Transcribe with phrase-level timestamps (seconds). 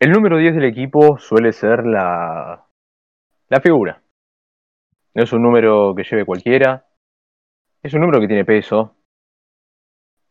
[0.00, 2.64] El número 10 del equipo suele ser la,
[3.48, 4.00] la figura.
[5.12, 6.86] No es un número que lleve cualquiera,
[7.82, 8.94] es un número que tiene peso.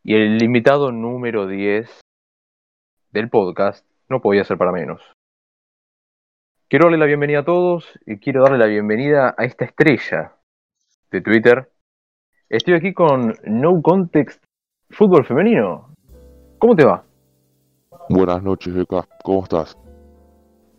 [0.02, 2.00] Y el invitado número 10
[3.10, 5.02] del podcast no podía ser para menos.
[6.68, 10.32] Quiero darle la bienvenida a todos y quiero darle la bienvenida a esta estrella
[11.10, 11.70] de Twitter.
[12.48, 14.42] Estoy aquí con No Context
[14.88, 15.92] Fútbol Femenino.
[16.58, 17.07] ¿Cómo te va?
[18.10, 19.04] Buenas noches, Eka.
[19.22, 19.76] ¿Cómo estás?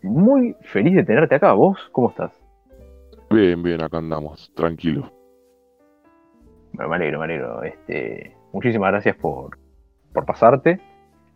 [0.02, 1.52] Muy feliz de tenerte acá.
[1.52, 2.32] ¿Vos cómo estás?
[3.30, 5.12] Bien, bien, acá andamos, tranquilo.
[6.72, 7.62] Bueno, me alegro, me alegro.
[7.62, 9.56] Este, muchísimas gracias por,
[10.12, 10.80] por pasarte.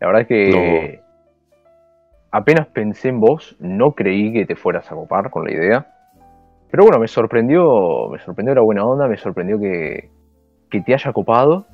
[0.01, 1.01] La verdad es que
[2.29, 5.87] apenas pensé en vos, no creí que te fueras a copar con la idea.
[6.71, 10.09] Pero bueno, me sorprendió, me sorprendió la buena onda, me sorprendió que,
[10.69, 11.67] que te haya copado.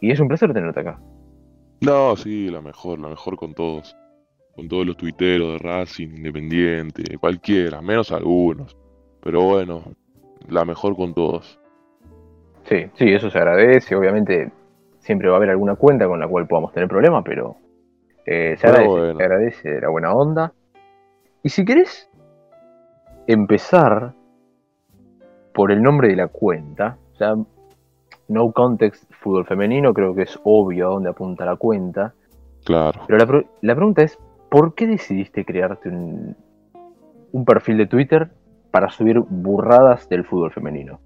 [0.00, 0.98] Y es un placer tenerte acá.
[1.80, 3.96] No, sí, la mejor, la mejor con todos.
[4.54, 8.76] Con todos los tuiteros de Racing, Independiente, cualquiera, menos algunos.
[9.20, 9.82] Pero bueno,
[10.48, 11.60] la mejor con todos.
[12.64, 13.94] Sí, sí, eso se agradece.
[13.94, 14.50] Obviamente
[15.00, 17.56] siempre va a haber alguna cuenta con la cual podamos tener problemas, pero
[18.24, 19.16] eh, se, agradece, bueno.
[19.16, 20.52] se agradece la buena onda.
[21.42, 22.10] Y si querés
[23.26, 24.14] empezar
[25.54, 27.34] por el nombre de la cuenta, o sea,
[28.28, 32.14] No Context Fútbol Femenino, creo que es obvio a dónde apunta la cuenta.
[32.64, 33.02] Claro.
[33.06, 34.18] Pero la, la pregunta es,
[34.50, 36.36] ¿por qué decidiste crearte un,
[37.32, 38.30] un perfil de Twitter
[38.70, 41.00] para subir burradas del fútbol femenino?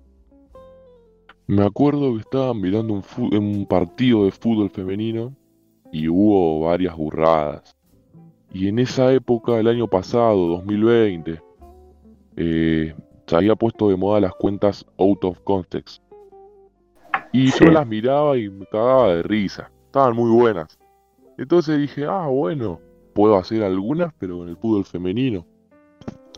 [1.46, 3.02] Me acuerdo que estaban mirando un,
[3.36, 5.34] un partido de fútbol femenino
[5.92, 7.76] y hubo varias burradas.
[8.52, 11.40] Y en esa época, el año pasado, 2020,
[12.36, 12.94] eh,
[13.26, 16.02] se había puesto de moda las cuentas out of context.
[17.32, 17.64] Y Sí.
[17.64, 19.70] yo las miraba y me cagaba de risa.
[19.86, 20.78] Estaban muy buenas.
[21.38, 22.80] Entonces dije, ah, bueno,
[23.14, 25.46] puedo hacer algunas, pero con el fútbol femenino.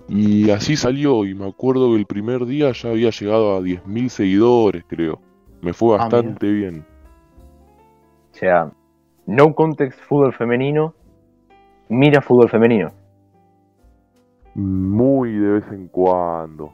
[0.08, 4.08] Y así salió, y me acuerdo que el primer día ya había llegado a 10.000
[4.10, 5.20] seguidores, creo.
[5.60, 6.84] Me fue Ah, bastante bien.
[8.32, 8.70] O sea,
[9.26, 10.94] No Context Fútbol Femenino,
[11.88, 12.90] mira fútbol femenino.
[14.54, 16.72] Muy de vez en cuando.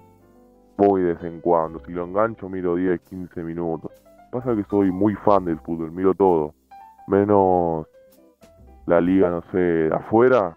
[0.77, 1.81] Muy de vez en cuando.
[1.85, 3.93] Si lo engancho, miro 10, 15 minutos.
[4.31, 6.55] Pasa que soy muy fan del fútbol, miro todo.
[7.07, 7.87] Menos
[8.87, 10.57] la liga, no sé, afuera.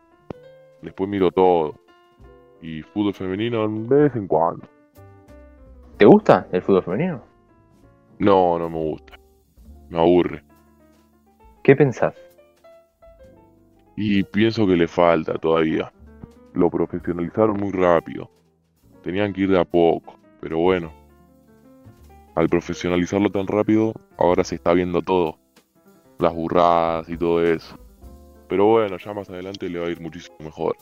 [0.82, 1.76] Después miro todo.
[2.62, 4.68] Y fútbol femenino de vez en cuando.
[5.98, 7.22] ¿Te gusta el fútbol femenino?
[8.20, 9.18] No, no me gusta.
[9.90, 10.44] Me aburre.
[11.64, 12.16] ¿Qué pensás?
[13.96, 15.92] Y pienso que le falta todavía.
[16.54, 18.30] Lo profesionalizaron muy rápido.
[19.04, 20.16] Tenían que ir de a poco.
[20.40, 21.01] Pero bueno.
[22.36, 25.38] Al profesionalizarlo tan rápido, ahora se está viendo todo.
[26.20, 27.78] Las burradas y todo eso.
[28.48, 30.76] Pero bueno, ya más adelante le va a ir muchísimo mejor.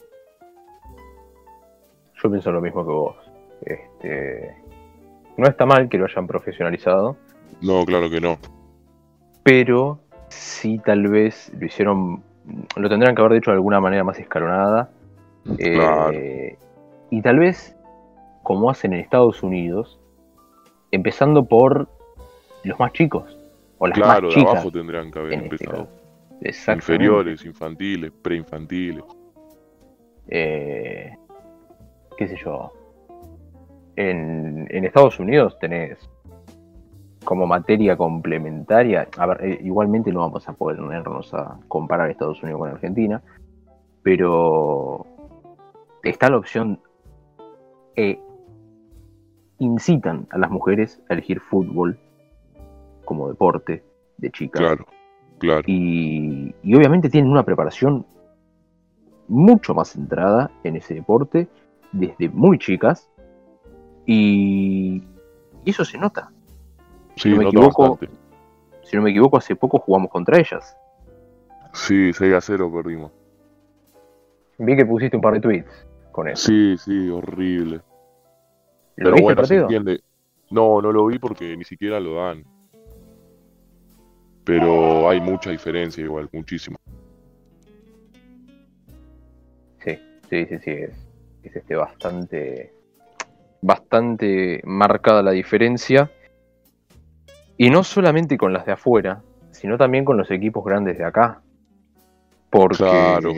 [2.22, 3.16] Yo pienso lo mismo que vos.
[3.62, 4.56] Este,
[5.38, 7.18] no está mal que lo hayan profesionalizado,
[7.62, 8.38] No, claro que no.
[9.44, 10.00] pero
[10.30, 12.24] sí tal vez lo hicieron,
[12.78, 14.90] lo tendrían que haber hecho de alguna manera más escalonada.
[15.58, 16.12] eh, Claro.
[17.12, 17.76] Y tal vez,
[18.44, 19.99] como hacen en Estados Unidos,
[20.92, 21.88] empezando por
[22.64, 23.38] los más chicos.
[23.78, 24.54] O las Claro, más de chicas.
[24.54, 25.88] abajo tendrían que haber este empezado.
[26.42, 26.84] Exactamente.
[26.94, 29.04] Inferiores, infantiles, preinfantiles.
[30.28, 31.16] eh,
[32.18, 32.72] qué sé yo,
[33.96, 35.98] en, en Estados Unidos tenés
[37.26, 42.60] como materia complementaria, a ver, eh, igualmente no vamos a ponernos a comparar Estados Unidos
[42.62, 43.22] con Argentina,
[44.04, 45.06] pero
[46.04, 46.80] está la opción,
[47.96, 48.20] eh,
[49.60, 52.00] incitan a las mujeres a elegir fútbol
[53.06, 53.84] como deporte
[54.18, 54.62] de chicas.
[54.62, 54.86] Claro,
[55.38, 55.64] claro.
[55.68, 58.06] Y, y obviamente tienen una preparación
[59.28, 61.48] mucho más centrada en ese deporte
[61.92, 63.10] desde muy chicas.
[64.06, 65.04] Y,
[65.64, 66.32] y eso se nota.
[67.16, 67.90] Sí, no me nota equivoco.
[67.90, 68.18] bastante.
[68.84, 70.76] Si no me equivoco, hace poco jugamos contra ellas.
[71.74, 73.12] Sí, 6 a 0 perdimos.
[74.58, 76.48] Vi que pusiste un par de tweets con eso.
[76.48, 77.82] Sí, sí, horrible.
[79.00, 79.62] ¿Lo Pero viste bueno, el se partido?
[79.64, 80.04] entiende.
[80.52, 82.44] No, no lo vi porque ni siquiera lo dan.
[84.44, 86.78] Pero hay mucha diferencia igual, muchísimo.
[89.84, 89.98] Sí,
[90.30, 90.72] sí, sí, sí.
[90.72, 90.92] Es,
[91.44, 92.74] es este bastante.
[93.62, 96.12] Bastante marcada la diferencia.
[97.58, 101.42] Y no solamente con las de afuera, sino también con los equipos grandes de acá.
[102.50, 102.76] Porque.
[102.78, 103.32] Claro.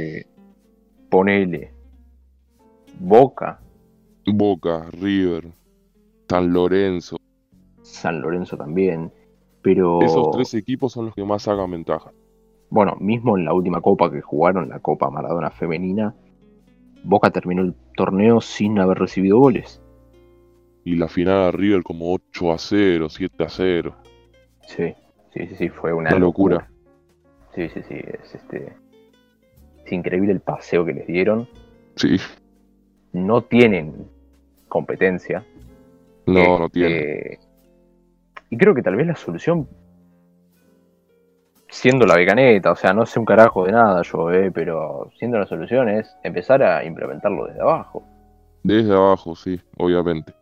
[1.10, 1.72] Ponele.
[3.00, 3.60] Boca,
[4.32, 5.52] Boca, River,
[6.30, 7.18] San Lorenzo.
[7.82, 9.12] San Lorenzo también.
[9.62, 10.02] Pero.
[10.02, 12.12] Esos tres equipos son los que más sacan ventaja.
[12.70, 16.16] Bueno, mismo en la última copa que jugaron, la Copa Maradona Femenina,
[17.04, 19.82] Boca terminó el torneo sin haber recibido goles.
[20.84, 23.96] Y la final a River como 8 a 0, 7 a 0.
[24.62, 24.94] Sí,
[25.34, 26.70] sí, sí, sí, fue una, Una locura.
[27.54, 28.74] Sí, sí, sí, es este.
[29.86, 31.48] Es increíble el paseo que les dieron.
[31.98, 32.18] Sí,
[33.12, 34.08] No tienen
[34.72, 35.44] competencia.
[36.26, 37.40] no, no Este, tiene.
[38.50, 39.68] Y creo que tal vez la solución,
[41.70, 45.38] siendo la veganeta, o sea, no sé un carajo de nada yo, eh, pero siendo
[45.38, 48.04] la solución es empezar a implementarlo desde abajo.
[48.64, 50.34] Desde abajo, sí, obviamente.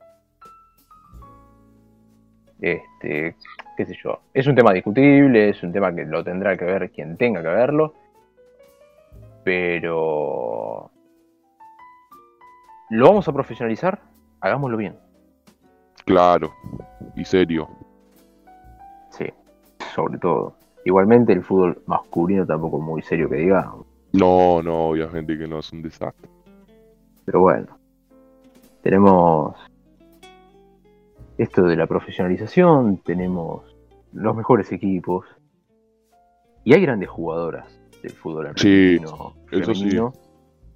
[2.62, 3.36] Este,
[3.78, 4.20] qué sé yo.
[4.34, 7.48] Es un tema discutible, es un tema que lo tendrá que ver quien tenga que
[7.48, 7.94] verlo.
[9.44, 10.92] Pero.
[12.90, 14.00] ¿Lo vamos a profesionalizar?
[14.42, 14.96] Hagámoslo bien.
[16.06, 16.52] Claro,
[17.16, 17.68] y serio.
[19.12, 19.26] Sí,
[19.94, 20.56] sobre todo.
[20.86, 23.86] Igualmente el fútbol masculino tampoco es muy serio que digamos.
[24.14, 26.30] No, no, obviamente que no es un desastre.
[27.26, 27.68] Pero bueno.
[28.82, 29.56] Tenemos
[31.38, 33.64] esto de la profesionalización, tenemos
[34.14, 35.26] los mejores equipos.
[36.64, 39.98] Y hay grandes jugadoras del fútbol Sí, argentino eso sí.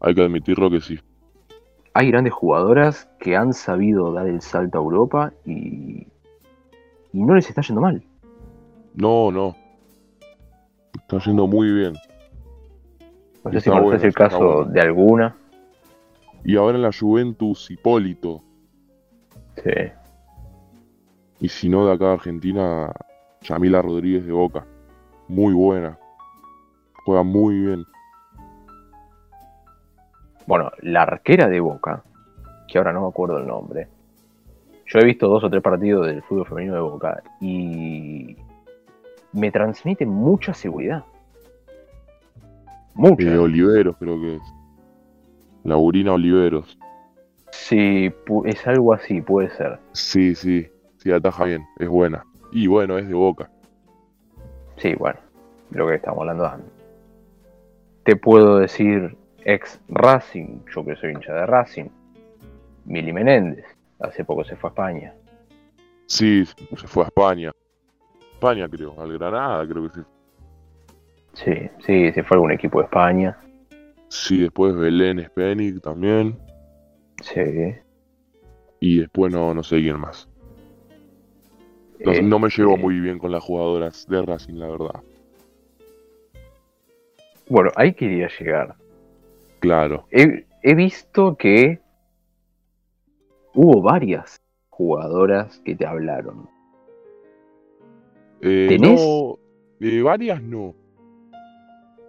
[0.01, 0.99] Hay que admitirlo que sí.
[1.93, 6.07] Hay grandes jugadoras que han sabido dar el salto a Europa y,
[7.11, 8.03] y no les está yendo mal.
[8.95, 9.55] No, no.
[10.95, 11.93] Está yendo muy bien.
[13.43, 14.71] No sé Está si conoces bueno, el caso bueno.
[14.71, 15.35] de alguna.
[16.43, 18.41] Y ahora en la Juventus, Hipólito.
[19.63, 19.71] Sí.
[21.39, 22.91] Y si no, de acá de Argentina,
[23.41, 24.65] Yamila Rodríguez de Boca.
[25.27, 25.97] Muy buena.
[27.05, 27.85] Juega muy bien.
[30.45, 32.03] Bueno, la arquera de Boca,
[32.67, 33.87] que ahora no me acuerdo el nombre.
[34.85, 38.35] Yo he visto dos o tres partidos del fútbol femenino de Boca y
[39.31, 41.03] me transmite mucha seguridad.
[42.93, 43.23] Mucha.
[43.23, 44.41] Eh, Oliveros creo que es.
[45.63, 46.77] Laurina Oliveros.
[47.51, 48.11] Sí,
[48.45, 49.79] es algo así, puede ser.
[49.93, 50.67] Sí, sí.
[50.97, 51.65] Sí, ataja bien.
[51.79, 52.23] Es buena.
[52.51, 53.49] Y bueno, es de Boca.
[54.77, 55.19] Sí, bueno,
[55.71, 56.71] lo que estamos hablando antes.
[58.03, 61.89] Te puedo decir ex Racing, yo que soy hincha de Racing.
[62.85, 63.65] Mili Menéndez,
[63.99, 65.13] hace poco se fue a España.
[66.05, 67.51] Sí, se fue a España.
[68.33, 68.99] España creo.
[68.99, 70.05] Al Granada creo que sí.
[71.33, 73.37] Sí, sí, se fue a algún equipo de España.
[74.09, 76.37] Sí, después Belén Spenik también.
[77.21, 77.73] Sí.
[78.79, 80.29] Y después no, no sé quién más.
[81.99, 85.01] No, no me llevo Este, muy bien con las jugadoras de Racing, la verdad.
[87.47, 88.75] Bueno, ahí quería llegar.
[89.63, 90.07] Claro.
[90.11, 91.79] He, he visto que
[93.53, 96.49] hubo varias jugadoras que te hablaron.
[98.41, 99.01] Eh, ¿Tenés?
[99.01, 99.39] No,
[99.79, 100.75] eh, varias no.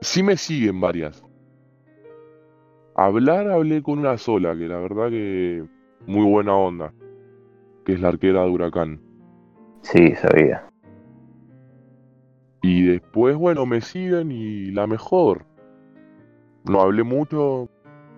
[0.01, 1.25] Sí me siguen varias.
[2.97, 5.65] Hablar hablé con una sola, que la verdad que
[6.09, 6.93] muy buena onda.
[7.85, 9.00] Que es la arquera de Huracán.
[9.83, 10.67] Sí, sabía.
[12.62, 15.54] Y después, bueno, me siguen y la mejor.
[16.64, 17.69] No hablé mucho,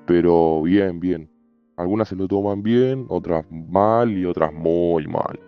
[0.06, 1.28] pero bien, bien.
[1.76, 5.38] Algunas se lo toman bien, otras mal y otras muy mal.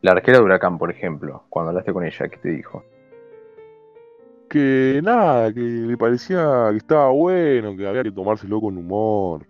[0.00, 2.82] La arquera de Huracán, por ejemplo, cuando hablaste con ella, ¿qué te dijo?
[4.48, 9.46] Que nada, que le parecía que estaba bueno, que había que tomárselo con humor,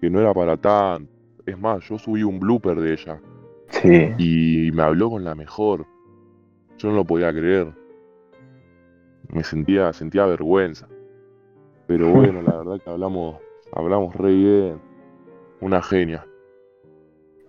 [0.00, 1.12] que no era para tanto.
[1.44, 3.20] Es más, yo subí un blooper de ella
[3.68, 4.12] Sí.
[4.18, 5.84] y me habló con la mejor.
[6.78, 7.68] Yo no lo podía creer.
[9.32, 10.88] Me sentía, sentía vergüenza.
[11.86, 13.36] Pero bueno, la verdad que hablamos,
[13.72, 14.80] hablamos re bien.
[15.60, 16.26] Una genia.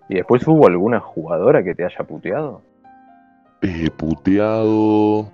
[0.10, 2.62] ¿Y después hubo alguna jugadora que te haya puteado?
[3.62, 5.30] Eh, puteado.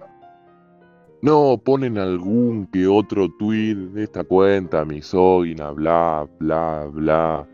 [1.22, 7.48] No, ponen algún que otro tweet de esta cuenta misógina, bla, bla, bla.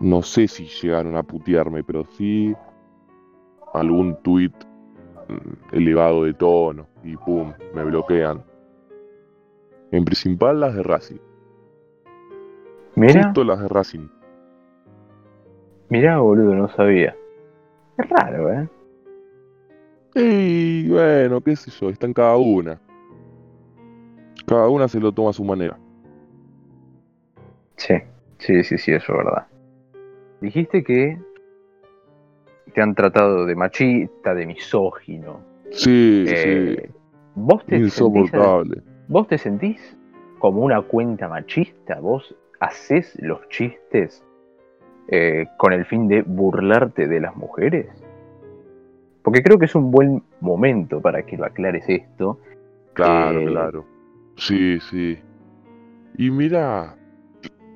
[0.00, 2.54] No sé si llegaron a putearme, pero sí
[3.74, 4.52] algún tweet
[5.28, 8.42] mm, elevado de tono y pum, me bloquean.
[9.90, 11.18] En principal las de Racing.
[12.96, 14.08] Mira, Justo las de Racing.
[15.88, 17.14] mira, boludo, no sabía.
[17.98, 18.68] Es raro, ¿eh?
[20.16, 22.80] Y bueno, qué sé yo, están cada una.
[24.46, 25.78] Cada una se lo toma a su manera.
[27.76, 27.94] Sí,
[28.38, 29.46] sí, sí, sí, eso es verdad.
[30.40, 31.18] Dijiste que
[32.72, 35.40] te han tratado de machista, de misógino.
[35.74, 36.90] Sí, Eh,
[37.34, 38.82] ¿vos, sí, sentís, insoportable.
[39.08, 39.98] ¿Vos te sentís
[40.38, 42.00] como una cuenta machista?
[42.00, 44.24] ¿Vos haces los chistes
[45.08, 47.86] eh, con el fin de burlarte de las mujeres?
[49.22, 52.38] Porque creo que es un buen momento para que lo aclares esto.
[52.92, 53.84] Claro, Eh, claro.
[54.36, 55.18] Sí, sí.
[56.16, 56.96] Y mira,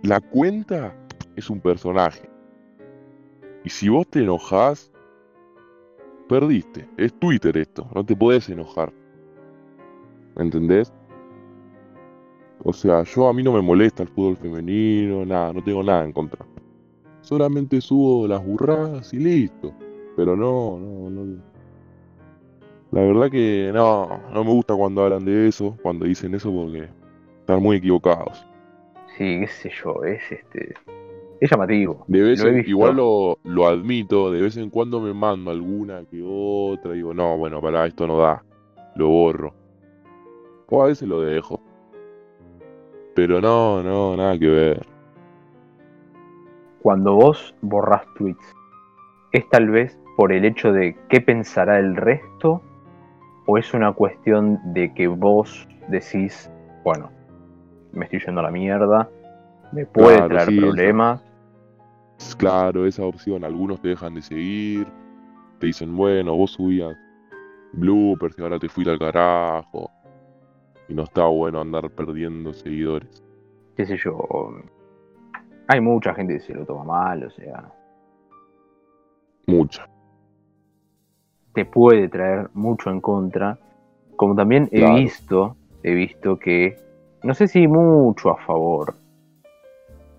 [0.02, 0.94] la cuenta
[1.36, 2.28] es un personaje.
[3.64, 4.92] Y si vos te enojás,
[6.28, 6.88] perdiste.
[6.96, 8.92] Es Twitter esto, no te podés enojar.
[10.36, 10.92] ¿Me entendés?
[12.62, 16.04] O sea, yo a mí no me molesta el fútbol femenino, nada, no tengo nada
[16.04, 16.44] en contra.
[17.22, 19.72] Solamente subo las burradas y listo.
[20.16, 21.42] Pero no, no, no.
[22.90, 26.88] La verdad que no, no me gusta cuando hablan de eso, cuando dicen eso porque
[27.40, 28.44] están muy equivocados.
[29.16, 30.74] Sí, qué sé yo, es este.
[31.40, 32.04] Es llamativo.
[32.08, 36.04] De vez Lo en, igual lo, lo admito, de vez en cuando me mando alguna
[36.10, 38.42] que otra, digo, no, bueno, para esto no da,
[38.96, 39.54] lo borro.
[40.68, 41.60] O a veces lo dejo.
[43.14, 44.86] Pero no, no, nada que ver.
[46.82, 48.54] Cuando vos borras tweets,
[49.32, 52.62] ¿es tal vez por el hecho de qué pensará el resto?
[53.46, 56.50] ¿O es una cuestión de que vos decís,
[56.84, 57.10] bueno,
[57.92, 59.08] me estoy yendo a la mierda,
[59.72, 61.24] me puede Claro, traer sí, problemas?
[62.18, 64.86] Es Claro, esa opción, algunos te dejan de seguir,
[65.58, 66.96] te dicen, bueno, vos subías
[67.72, 69.90] bloopers y ahora te fuiste al carajo.
[70.88, 73.22] Y no está bueno andar perdiendo seguidores.
[73.76, 74.18] qué sé yo.
[75.68, 77.70] Hay mucha gente que se lo toma mal, o sea,
[79.46, 79.88] Mucha.
[81.52, 83.58] te puede traer mucho en contra.
[84.16, 84.94] Como también he Claro.
[84.96, 86.76] visto, he visto que,
[87.22, 88.94] no sé si mucho a favor,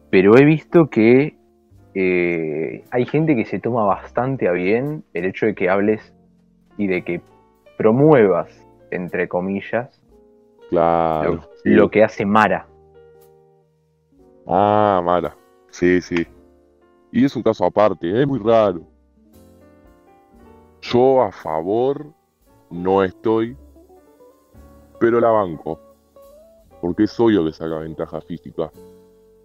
[0.09, 1.35] pero he visto que
[1.93, 6.13] eh, hay gente que se toma bastante a bien el hecho de que hables
[6.77, 7.21] y de que
[7.77, 10.01] promuevas, entre comillas,
[10.69, 11.35] Claro.
[11.35, 11.69] lo, sí.
[11.69, 12.67] lo que hace Mara.
[14.45, 15.35] Ah, mala.
[15.69, 16.25] Sí, sí.
[17.11, 18.81] Y es un caso aparte, es muy raro.
[20.81, 22.05] Yo a favor
[22.69, 23.55] no estoy,
[24.99, 25.79] pero la banco.
[26.81, 28.71] Porque es obvio que saca ventaja física.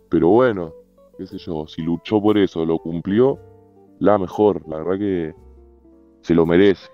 [0.08, 0.72] Pero bueno,
[1.16, 3.38] qué sé yo, si luchó por eso, lo cumplió,
[3.98, 4.66] la mejor.
[4.68, 5.34] La verdad que
[6.22, 6.88] se lo merece.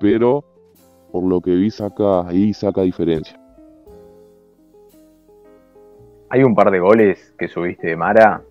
[0.00, 0.44] Pero
[1.12, 3.40] por lo que vi saca ahí saca diferencia.
[6.28, 8.42] Hay un par de goles que subiste de Mara,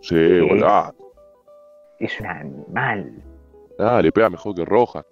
[0.00, 0.94] Sí, golazo.
[1.98, 3.12] es un animal.
[3.78, 5.04] Ah, le pega mejor que Roja.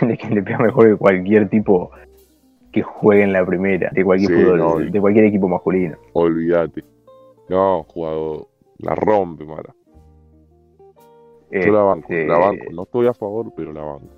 [0.02, 1.90] le pega mejor que cualquier tipo
[2.72, 5.96] que juegue en la primera, de cualquier Sí, fútbol, no, de cualquier equipo masculino.
[6.12, 6.84] Olvídate.
[7.48, 8.48] No, jugador.
[8.84, 9.74] La rompe, Mara.
[11.50, 12.64] Yo la banco, Este, la banco.
[12.72, 14.08] No estoy a favor, pero la banco.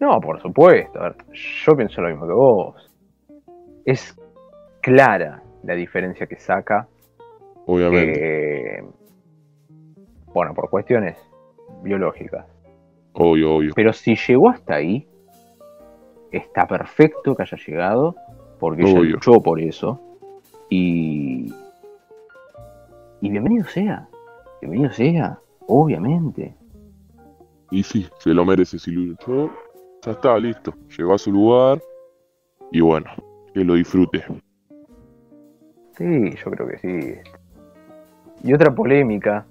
[0.00, 1.00] No, por supuesto.
[1.00, 2.94] A ver, yo pienso lo mismo que vos.
[3.84, 4.16] Es
[4.80, 6.86] clara la diferencia que saca.
[7.66, 8.78] Obviamente.
[8.78, 8.84] eh,
[10.32, 11.18] bueno, por cuestiones
[11.82, 12.46] biológicas.
[13.14, 13.72] Obvio, obvio.
[13.74, 15.06] Pero si llegó hasta ahí,
[16.30, 18.14] está perfecto que haya llegado,
[18.60, 20.00] porque ella luchó por eso.
[20.70, 21.52] Y.
[23.20, 24.08] Y bienvenido sea.
[24.60, 26.54] Bienvenido sea, obviamente.
[27.70, 29.50] Y sí, se lo merece si luchó.
[30.04, 30.72] Ya está, listo.
[30.96, 31.82] Llegó a su lugar.
[32.70, 33.10] Y bueno,
[33.52, 34.24] que lo disfrute.
[35.96, 37.32] Sí, yo creo que sí.
[38.44, 39.46] Y otra polémica,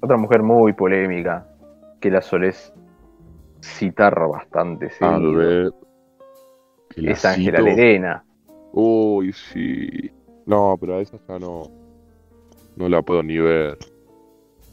[0.00, 1.46] otra mujer muy polémica,
[2.00, 2.74] que la solés
[3.60, 5.72] citar bastante A seguido, ver.
[6.90, 7.60] que la es Ángela.
[7.60, 8.24] Lerena.
[8.72, 10.10] Uy, sí.
[10.44, 11.81] No, pero a esa ya no.
[12.76, 13.78] No la puedo ni ver.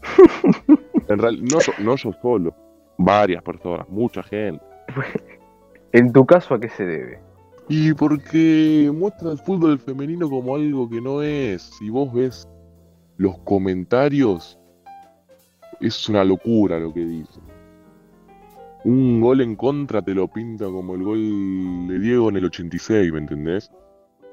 [1.09, 2.55] en realidad, no, yo- no yo solo.
[2.97, 4.63] Varias personas, mucha gente.
[5.93, 7.19] En tu caso, ¿a qué se debe?
[7.69, 11.61] Y porque muestra el fútbol femenino como algo que no es.
[11.77, 12.47] Si vos ves
[13.17, 14.57] los comentarios,
[15.79, 17.39] es una locura lo que dice.
[18.85, 23.11] Un gol en contra te lo pinta como el gol de Diego en el 86,
[23.13, 23.71] ¿me entendés?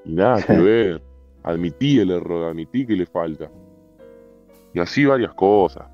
[0.04, 1.02] Y nada que ver.
[1.46, 3.48] Admití el error, admití que le falta.
[4.74, 5.88] Y así varias cosas.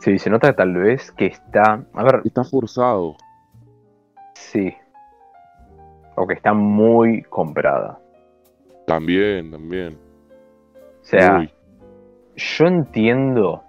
[0.00, 1.84] Sí, se nota tal vez que está.
[1.94, 3.16] A ver, Está forzado.
[4.34, 4.74] sí.
[6.14, 7.98] O que está muy comprada.
[8.86, 9.96] También, también.
[11.00, 11.50] O sea, Uy,
[12.36, 13.62] yo entiendo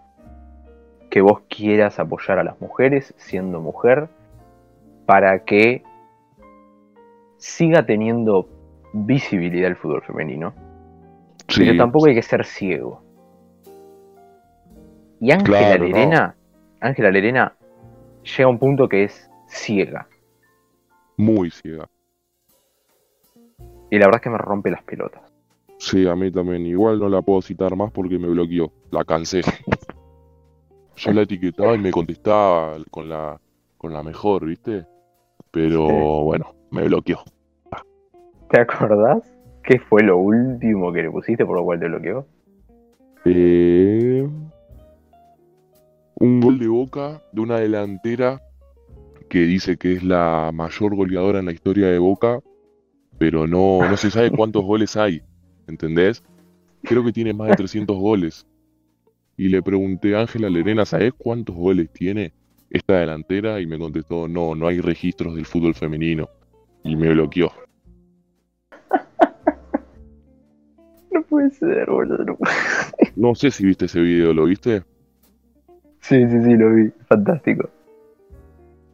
[1.09, 4.09] que vos quieras apoyar a las mujeres siendo mujer
[5.05, 5.83] para que
[7.37, 8.49] siga teniendo
[8.93, 10.53] visibilidad el fútbol femenino,
[11.47, 13.01] sí, pero tampoco hay que ser ciego.
[15.19, 16.35] Y Ángela Claro, Lerena,
[16.81, 17.55] Ángela Lerena
[18.23, 20.07] llega a un punto que es ciega.
[21.17, 21.87] muy ciega.
[23.89, 25.21] Y la verdad es que me rompe las pelotas.
[25.77, 26.65] Sí, a mí también.
[26.65, 28.71] Igual no la puedo citar más porque me bloqueó.
[28.91, 29.41] La cansé.
[30.95, 33.39] yo la etiquetaba y me contestaba con la,
[33.77, 34.85] con la mejor, ¿viste?
[35.51, 36.23] Pero Sí.
[36.23, 37.19] bueno, me bloqueó.
[38.53, 39.23] ¿Te acordás?
[39.63, 42.27] ¿Qué fue lo último que le pusiste por lo cual te bloqueó?
[43.25, 44.29] Eh,
[46.19, 48.39] un gol de Boca de una delantera
[49.27, 52.41] que dice que es la mayor goleadora en la historia de Boca,
[53.17, 55.23] pero no, no se sabe cuántos goles hay,
[55.67, 56.23] ¿entendés?
[56.83, 58.45] Creo que tiene más de 300 goles.
[59.35, 62.33] Y le pregunté a Ángela Lerena, ¿sabés cuántos goles tiene
[62.69, 63.59] esta delantera?
[63.59, 66.29] Y me contestó, no, no hay registros del fútbol femenino.
[66.83, 67.51] Y me bloqueó.
[71.13, 72.37] No puede ser, boludo.
[73.15, 74.83] no sé si viste ese video, ¿lo viste?
[75.99, 76.91] Sí, sí, sí, lo vi.
[77.07, 77.69] Fantástico.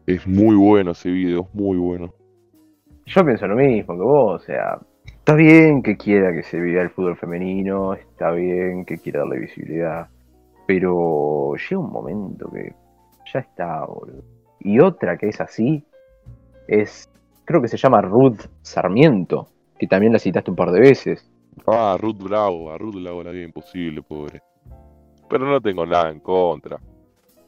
[0.06, 2.14] Es muy bueno ese video, es muy bueno.
[3.06, 6.82] Yo pienso lo mismo que vos, o sea, está bien que quiera que se viva
[6.82, 10.08] el fútbol femenino, está bien que quiera darle visibilidad,
[10.68, 12.74] pero llega un momento que
[13.34, 14.24] ya está, boludo.
[14.60, 15.84] Y otra que es así
[16.68, 17.10] es,
[17.46, 19.48] creo que se llama Ruth Sarmiento,
[19.80, 21.28] que también la citaste un par de veces.
[21.68, 24.42] Ah, Ruth Bravo, a Ruth hago la vida imposible, pobre.
[25.30, 26.78] Pero no tengo nada en contra.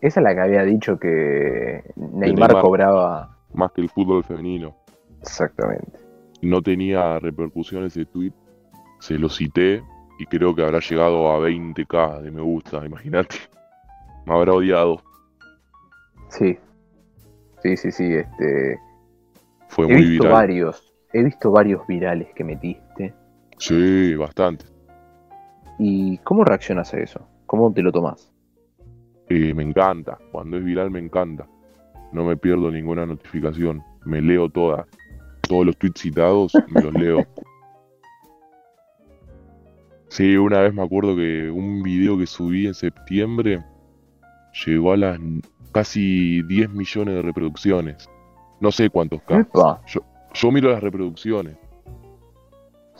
[0.01, 2.61] Esa es la que había dicho que Neymar, Neymar.
[2.61, 3.37] cobraba.
[3.53, 4.75] Más que el fútbol femenino.
[5.21, 5.99] Exactamente.
[6.41, 8.33] No tenía repercusión ese tweet.
[8.99, 9.83] Se lo cité
[10.19, 13.35] y creo que habrá llegado a 20k de me gusta, imagínate.
[14.25, 15.01] Me habrá odiado.
[16.29, 16.57] Sí.
[17.63, 18.13] Sí, sí, sí.
[18.13, 18.79] Este,
[19.67, 20.31] Fue he muy visto viral.
[20.33, 20.93] varios.
[21.13, 22.81] He visto varios virales que metiste.
[23.61, 24.65] Sí, bastante.
[25.77, 27.27] ¿Y cómo reaccionas a eso?
[27.45, 28.33] ¿Cómo te lo tomas?
[29.29, 30.17] Eh, me encanta.
[30.31, 31.47] Cuando es viral me encanta.
[32.11, 33.83] No me pierdo ninguna notificación.
[34.03, 34.87] Me leo todas.
[35.47, 37.25] Todos los tweets citados me los leo.
[40.09, 43.63] Sí, una vez me acuerdo que un video que subí en septiembre
[44.65, 45.17] llegó a las
[45.71, 48.09] casi 10 millones de reproducciones.
[48.59, 49.21] No sé cuántos.
[49.29, 49.81] Epa.
[50.33, 51.55] Yo miro las reproducciones.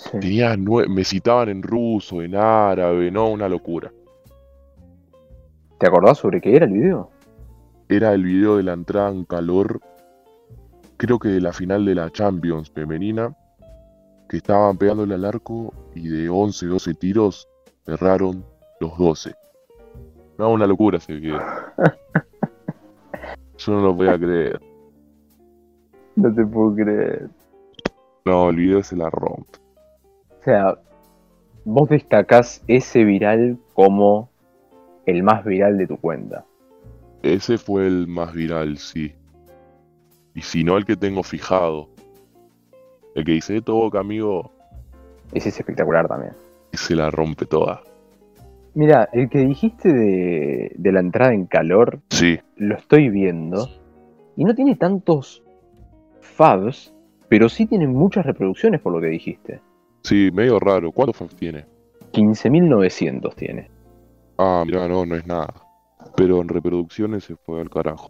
[0.10, 0.20] Sí.
[0.20, 3.92] Tenía me citaban en ruso, en árabe, no, una locura.
[5.78, 7.10] ¿Te acordás sobre qué era el video?
[7.88, 9.80] Era el video de la entrada en calor,
[10.98, 13.36] creo que de la final de la Champions femenina,
[14.28, 17.48] que estaban pegándole al arco y de 11, 12 tiros
[17.86, 18.44] cerraron
[18.80, 19.36] los 12.
[20.38, 21.40] No, una locura ese video.
[23.58, 24.60] Yo no lo voy a creer.
[26.16, 27.30] No te puedo creer.
[28.26, 29.61] No, el video se la rompe.
[30.42, 30.76] O sea,
[31.66, 34.30] vos destacás ese viral como
[35.06, 36.46] el más viral de tu cuenta.
[37.22, 39.14] Ese fue el más viral, sí.
[40.34, 41.90] Y si no, el que tengo fijado.
[43.14, 44.52] El que dice todo boca, amigo,
[45.34, 46.34] Ese es espectacular también.
[46.74, 47.82] se la rompe toda.
[48.74, 53.68] Mira, el que dijiste de, de la entrada en calor, Sí, lo estoy viendo.
[54.38, 55.44] Y no tiene tantos
[56.22, 56.94] fabs,
[57.28, 59.60] pero sí tiene muchas reproducciones por lo que dijiste.
[60.04, 60.92] Sí, medio raro.
[60.92, 61.66] ¿Cuántos fans tiene?
[62.14, 63.70] 15.900 tiene.
[64.38, 65.54] Ah, mira, no, no es nada.
[66.16, 68.10] Pero en reproducciones se fue al carajo.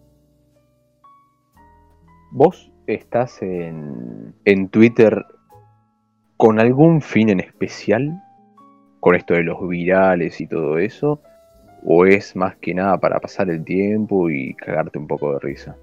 [2.30, 5.24] ¿Vos estás en, en Twitter
[6.36, 8.20] con algún fin en especial?
[9.00, 11.20] ¿Con esto de los virales y todo eso?
[11.84, 15.76] ¿O es más que nada para pasar el tiempo y cagarte un poco de risa?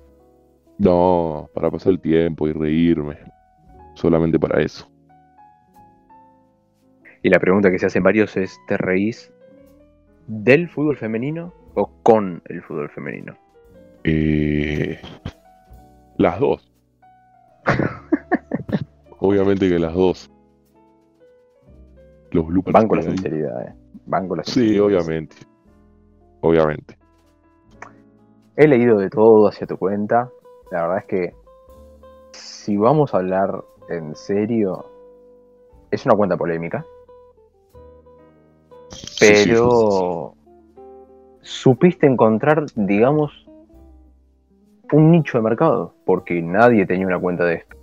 [0.78, 3.18] No, para pasar el tiempo y reírme.
[3.96, 4.90] Solamente para eso.
[7.22, 9.32] Y la pregunta que se hacen varios es, ¿te reís
[10.28, 13.36] del fútbol femenino o con el fútbol femenino?
[14.04, 15.00] Eh,
[16.18, 16.72] las dos.
[19.20, 20.32] Obviamente que las dos.
[22.32, 22.74] Los bloopers.
[22.74, 23.74] Banco la sinceridad, eh.
[24.06, 24.86] Banco la Sí, sinceridad.
[24.86, 25.36] obviamente.
[26.42, 26.98] Obviamente.
[28.56, 30.30] He leído de todo hacia tu cuenta.
[30.72, 31.34] La verdad es que
[32.32, 34.86] si vamos a hablar en serio,
[35.92, 36.86] es una cuenta polémica,
[39.20, 40.34] Sí, sí, pero
[41.42, 43.46] supiste encontrar, digamos,
[44.94, 47.76] un nicho de mercado, porque nadie tenía una cuenta de esto.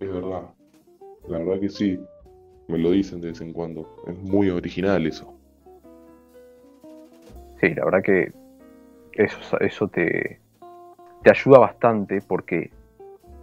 [0.00, 0.42] Es verdad.
[1.28, 2.00] La verdad que sí.
[2.66, 4.02] Me lo dicen de vez en cuando.
[4.08, 5.32] Es muy original eso.
[7.60, 8.32] Sí, la verdad que
[9.12, 10.40] eso, eso te,
[11.22, 12.72] te ayuda bastante porque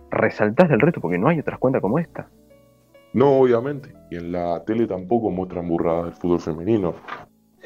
[0.10, 2.28] resaltás del resto, porque no hay otras cuentas como esta.
[3.14, 3.94] No, obviamente.
[4.10, 6.94] Y en la tele tampoco muestran burradas del fútbol femenino.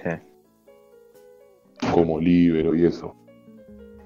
[0.06, 1.90] Sí.
[1.92, 3.16] Como libero y eso.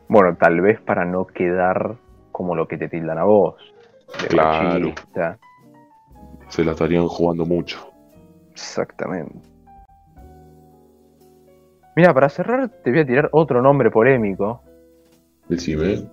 [0.08, 1.98] Bueno, tal vez para no quedar
[2.32, 3.56] como lo que te tildan a vos.
[4.22, 4.88] de Claro.
[4.90, 5.38] machista.
[6.48, 7.92] Se la estarían jugando mucho.
[8.52, 9.38] Exactamente.
[11.96, 14.62] Mira, para cerrar te voy a tirar otro nombre polémico
[15.48, 16.10] Decime.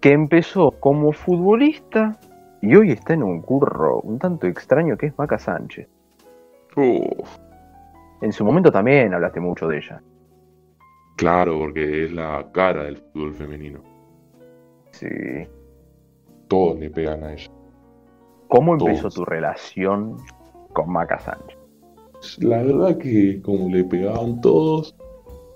[0.00, 2.18] que empezó como futbolista
[2.60, 5.86] y hoy está en un curro un tanto extraño que es Maca Sánchez.
[6.76, 7.38] Uf,
[8.22, 10.00] En su momento también hablaste mucho de ella.
[11.16, 13.82] claro, porque es la cara del fútbol femenino.
[14.92, 15.08] Sí.
[16.48, 17.50] Todos le pegan a ella.
[18.48, 20.16] ¿Cómo empezó tu relación
[20.72, 21.58] con Maca Sánchez?
[22.38, 24.96] La verdad que como le pegaban todos,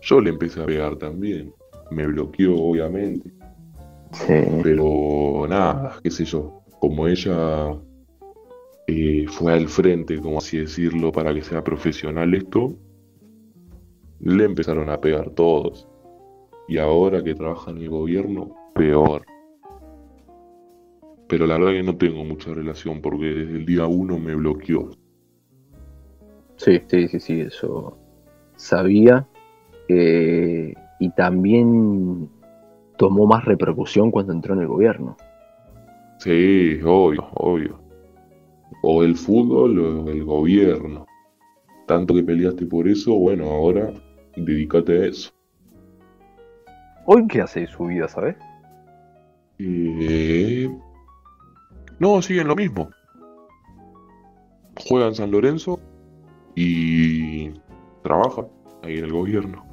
[0.01, 1.53] yo le empecé a pegar también.
[1.91, 3.31] Me bloqueó, obviamente.
[4.13, 4.35] Sí.
[4.63, 6.63] Pero nada, qué sé yo.
[6.81, 7.77] Como ella
[8.87, 12.75] eh, fue al frente, como así decirlo, para que sea profesional esto,
[14.21, 15.89] le empezaron a pegar todos.
[16.69, 19.25] Y ahora que trabaja en el gobierno, peor.
[21.29, 24.91] Pero la verdad que no tengo mucha relación porque desde el día uno me bloqueó.
[26.57, 27.97] Sí, sí, sí, sí, eso
[28.57, 29.27] sabía.
[29.89, 32.29] eh, y también
[32.97, 35.17] tomó más repercusión cuando entró en el gobierno.
[36.19, 37.86] Sí, obvio, obvio.
[38.83, 41.07] O el fútbol o el gobierno.
[41.87, 43.93] Tanto que peleaste por eso, bueno, ahora
[44.37, 45.31] dedícate a eso.
[47.07, 48.37] ¿Hoy qué hace de su vida, sabes?
[49.59, 50.69] Eh,
[51.99, 52.91] No, siguen lo mismo.
[54.89, 55.81] Juega en San Lorenzo
[56.55, 57.51] y
[58.03, 58.47] trabaja
[58.83, 59.65] ahí en el gobierno.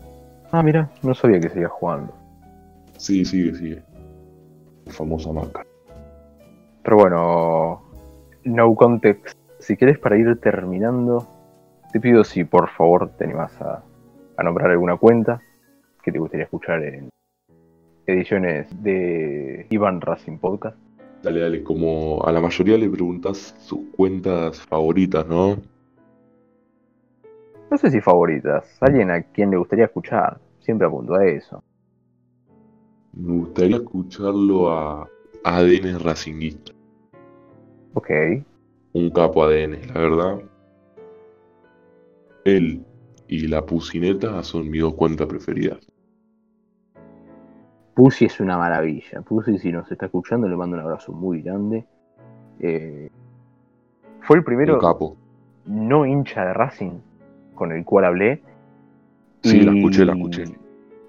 [0.52, 2.14] Ah, mira, no sabía que seguía jugando.
[2.98, 3.84] Sí, sigue, sigue.
[4.88, 5.66] Famosa marca.
[6.84, 7.83] Pero bueno,
[8.44, 9.38] no context.
[9.60, 11.28] Si quieres para ir terminando,
[11.92, 13.84] te pido si por favor te animas a,
[14.38, 15.42] a nombrar alguna cuenta
[16.02, 17.10] que te gustaría escuchar en
[18.06, 20.78] ediciones de Ivan Racing Podcast.
[21.24, 25.58] Dale, dale, como a la mayoría le preguntas sus cuentas favoritas, ¿no?
[27.72, 30.38] No sé si favoritas, alguien a quien le gustaría escuchar.
[30.60, 31.64] Siempre apunto a eso.
[33.14, 35.08] Me gustaría escucharlo a
[35.44, 36.73] ADN Racinguista.
[37.94, 38.10] Ok.
[38.94, 40.40] Un capo ADN, la verdad.
[42.46, 42.84] Él
[43.28, 45.80] y la Pucineta son mis dos cuentas preferidas.
[47.96, 49.22] Pussy es una maravilla.
[49.22, 51.86] Pussy, si nos está escuchando, le mando un abrazo muy grande.
[52.60, 53.10] Eh,
[54.22, 55.16] fue el primero Un capo.
[55.66, 57.00] no hincha de Racing
[57.56, 58.42] con el cual hablé.
[59.44, 60.44] Sí, la Y- escuché, la escuché.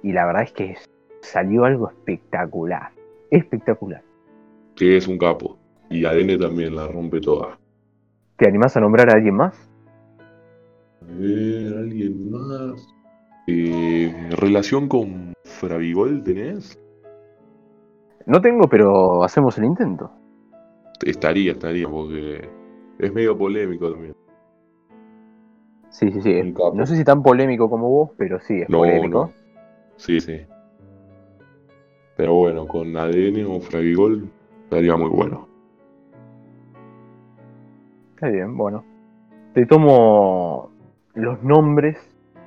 [0.03, 0.77] Y la verdad es que
[1.23, 2.90] salió algo espectacular.
[3.31, 4.03] Espectacular.
[4.77, 5.57] Que es un capo.
[5.94, 7.57] Y ADN también la rompe toda.
[8.37, 9.54] ¿Te animás a nombrar a alguien más?
[11.02, 12.85] A ver, alguien más.
[13.46, 16.76] Eh, ¿Relación con Fravigol tenés?
[18.26, 20.11] No tengo, pero hacemos el intento.
[21.04, 22.48] Estaría, estaría, porque
[22.98, 24.14] es medio polémico también.
[25.90, 26.54] Sí, sí, sí.
[26.74, 29.26] No sé si tan polémico como vos, pero sí, es No, polémico.
[29.26, 29.33] no.
[29.96, 30.40] Sí, sí.
[32.16, 34.28] Pero bueno, con ADN o Fravigol
[34.64, 35.54] estaría muy bueno.
[38.14, 38.85] Está bien, bueno.
[39.55, 40.70] Te tomo
[41.14, 41.96] los nombres.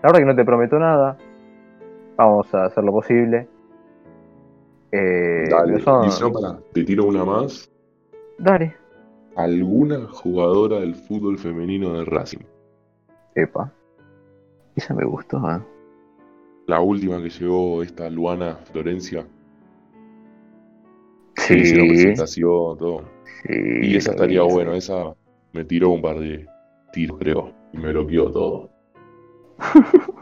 [0.01, 1.17] La verdad que no te prometo nada.
[2.15, 3.47] Vamos a hacer lo posible.
[4.91, 7.69] Eh, Dale, son- y si no, pará, te tiro una más.
[8.39, 8.75] Dale.
[9.35, 12.39] ¿Alguna jugadora del fútbol femenino de Racing?
[13.35, 13.71] Epa.
[14.75, 15.59] Esa me gustó, ¿eh?
[16.67, 19.25] La última que llegó esta Luana Florencia.
[21.35, 23.01] Sí, que hicieron presentación, todo.
[23.43, 23.53] sí,
[23.83, 24.59] Y esa estaría sí.
[24.73, 25.13] esa
[25.57, 26.47] me tiró un par de
[26.93, 27.51] tiros, creo.
[27.73, 28.69] Y me bloqueó todo.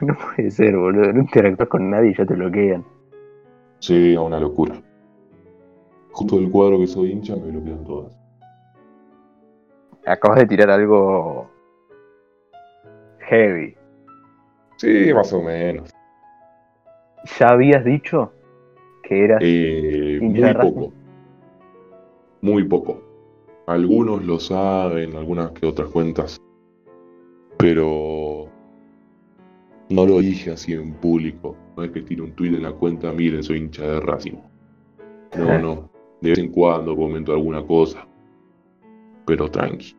[0.00, 1.12] No puede ser, boludo.
[1.12, 2.84] No interactúas con nadie y ya te bloquean.
[3.78, 4.74] Sí, una locura.
[6.10, 8.18] Justo del cuadro que soy hincha me bloquean todas.
[10.04, 11.48] Acabas de tirar algo
[13.20, 13.76] heavy.
[14.78, 15.90] Sí, más o menos.
[17.38, 18.32] Ya habías dicho
[19.04, 19.38] que eras.
[19.40, 20.72] Eh, ¿Hincha muy de Racing?
[20.72, 20.92] poco.
[22.40, 23.11] Muy poco.
[23.66, 26.40] Algunos lo saben, algunas que otras cuentas.
[27.58, 28.46] Pero
[29.88, 31.56] no lo dije así en público.
[31.76, 34.36] No es que tire un tweet en la cuenta, miren, soy hincha de Racing.
[35.38, 35.90] No, no.
[36.20, 38.06] De vez en cuando comento alguna cosa.
[39.26, 39.96] Pero tranqui.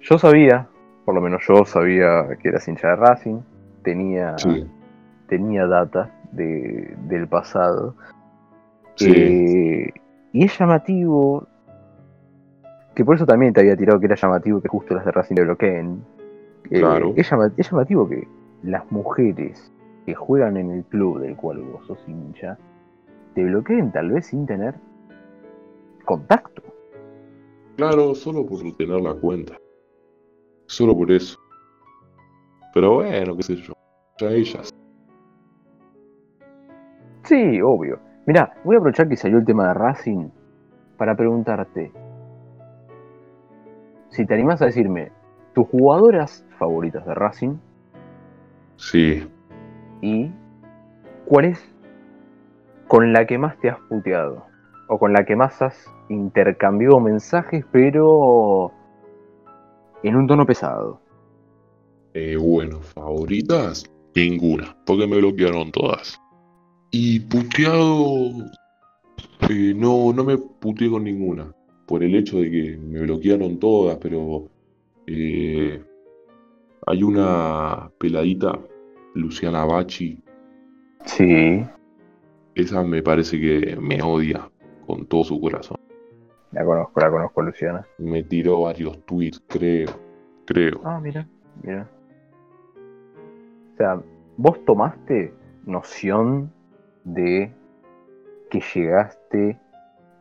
[0.00, 0.68] Yo sabía,
[1.04, 3.38] por lo menos yo sabía que eras hincha de Racing.
[3.82, 4.66] Tenía, Sí.
[5.28, 7.94] tenía data de, del pasado.
[8.96, 9.10] Sí.
[9.14, 9.92] Eh,
[10.32, 11.46] y es llamativo.
[12.96, 15.34] Que por eso también te había tirado que era llamativo que justo las de Racing
[15.36, 16.02] te bloqueen.
[16.70, 17.12] Eh, Claro.
[17.14, 18.26] es, llama- es llamativo que
[18.64, 19.70] las mujeres
[20.04, 22.58] que juegan en el club del cual vos sos hincha
[23.34, 24.74] te bloqueen tal vez sin tener
[26.04, 26.62] contacto.
[27.76, 29.54] Claro, solo por tener la cuenta.
[30.66, 31.38] Solo por eso.
[32.72, 33.74] Pero bueno, qué sé yo.
[34.26, 34.70] a ellas.
[37.24, 37.98] Sí, obvio.
[38.26, 40.28] Mirá, voy a aprovechar que salió el tema de Racing
[40.96, 41.92] para preguntarte
[44.16, 45.12] si te animás a decirme
[45.54, 47.56] tus jugadoras favoritas de Racing
[48.76, 49.26] Sí.
[50.00, 50.30] y
[51.26, 51.72] cuál es
[52.88, 54.46] con la que más te has puteado
[54.88, 58.72] o con la que más has intercambiado mensajes pero
[60.02, 61.00] en un tono pesado.
[62.14, 66.18] Eh, bueno, favoritas, ninguna, porque me bloquearon todas.
[66.90, 68.30] Y puteado,
[69.50, 71.52] eh, no, no me puteé con ninguna,
[71.86, 74.48] por el hecho de que me bloquearon todas, pero
[75.06, 75.82] eh,
[76.86, 78.58] hay una peladita,
[79.14, 80.20] Luciana Bachi,
[81.04, 81.64] Sí,
[82.56, 84.50] esa me parece que me odia
[84.86, 85.78] con todo su corazón.
[86.50, 87.86] la conozco, la conozco, Luciana.
[87.98, 89.90] Me tiró varios tweets, creo,
[90.46, 90.80] creo.
[90.84, 91.28] Ah, mira,
[91.62, 91.88] mira.
[93.72, 94.02] O sea,
[94.36, 95.32] vos tomaste
[95.64, 96.50] noción
[97.04, 97.52] de
[98.50, 99.60] que llegaste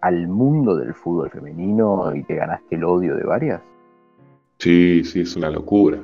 [0.05, 3.61] al mundo del fútbol femenino y te ganaste el odio de varias.
[4.59, 5.99] Sí, sí, es una locura.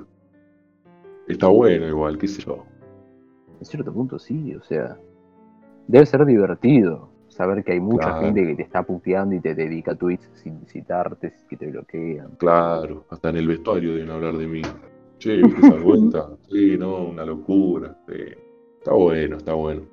[1.27, 2.65] Está bueno igual, qué sé yo.
[3.59, 4.97] En cierto punto sí, o sea,
[5.87, 8.21] debe ser divertido saber que hay mucha Claro.
[8.21, 12.31] gente que te está puteando y te dedica tweets sin citarte, que te bloquean.
[12.39, 14.61] Claro, hasta en el vestuario deben hablar de mí.
[15.19, 16.27] Che, ¿viste esa cuenta?
[16.49, 17.95] Sí, no, una locura.
[18.07, 18.15] sí.
[18.79, 19.83] Está bueno, está bueno.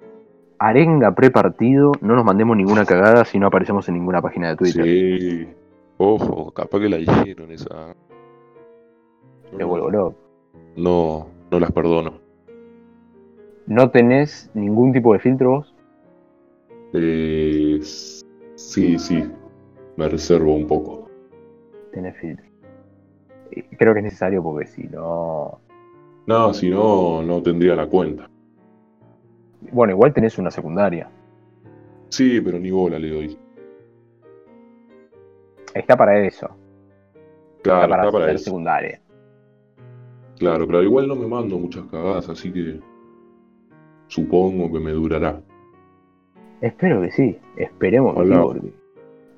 [0.59, 4.85] Arenga prepartido, no nos mandemos ninguna cagada si no aparecemos en ninguna página de Twitter.
[4.85, 5.49] Sí.
[5.99, 7.95] Ojo, capaz que la hicieron esa.
[9.57, 10.17] Me vuelvo loco.
[10.77, 12.15] No, no las perdono.
[13.67, 15.75] ¿No tenés ningún tipo de filtro vos?
[16.95, 19.25] Eh, sí, sí.
[19.97, 21.11] Me reservo un poco.
[21.93, 22.47] Tenés filtro.
[23.51, 25.61] Y Creo que es necesario porque si no.
[26.27, 28.29] No, si no, no tendría la cuenta.
[29.73, 31.11] Bueno, igual tenés una secundaria.
[32.11, 33.39] Sí, pero ni bola le doy.
[35.75, 36.49] Está para eso.
[37.63, 38.45] Claro, está para, está para eso.
[38.45, 39.01] secundaria.
[40.39, 42.81] Claro, pero igual no me mando muchas cagadas, así que
[44.07, 45.41] supongo que me durará.
[46.61, 47.39] Espero que sí.
[47.57, 48.43] Esperemos que sí, Ojalá.
[48.43, 48.73] porque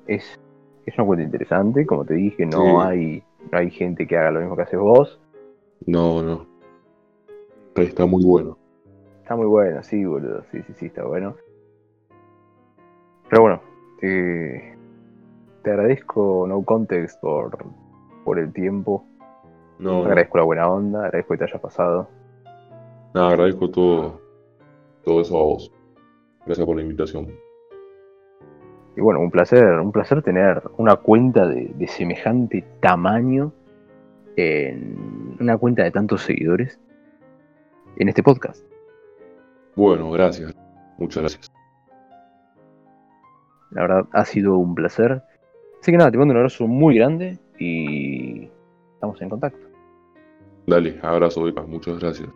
[0.07, 0.39] es,
[0.85, 1.85] es una cuenta interesante.
[1.85, 2.87] Como te dije, no, Sí.
[2.87, 5.19] hay, no hay gente que haga lo mismo que haces vos.
[5.85, 6.45] No, no.
[7.75, 8.57] Está muy bueno.
[9.31, 10.43] Está muy bueno, sí, boludo.
[10.51, 11.37] Sí, sí, sí, está bueno.
[13.29, 13.61] Pero bueno,
[14.01, 14.77] te,
[15.63, 17.57] te agradezco No Context por,
[18.25, 19.05] por el tiempo.
[19.79, 20.03] No, no.
[20.03, 22.09] Agradezco la buena onda, agradezco que te hayas pasado.
[23.13, 24.19] Nada, agradezco todo,
[25.05, 25.71] todo eso a vos.
[26.45, 27.29] Gracias por la invitación.
[28.97, 33.53] Y bueno, un placer, un placer tener una cuenta de, de semejante tamaño
[34.35, 36.81] en una cuenta de tantos seguidores
[37.95, 38.70] en este podcast.
[39.75, 40.53] Bueno, gracias.
[40.97, 41.51] Muchas gracias.
[43.71, 45.23] La verdad ha sido un placer.
[45.81, 48.49] Así que nada, te mando un abrazo muy grande y
[48.93, 49.67] estamos en contacto.
[50.67, 51.61] Dale, abrazo, Beca.
[51.63, 52.29] Muchas gracias.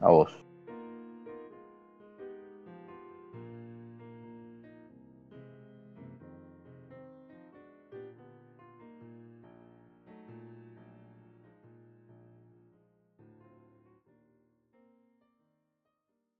[0.00, 0.45] A vos.